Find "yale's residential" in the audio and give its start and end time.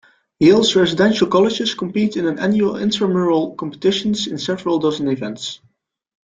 0.39-1.27